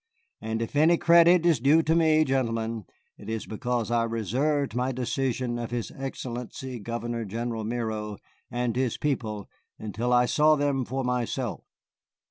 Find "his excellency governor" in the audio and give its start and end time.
5.69-7.23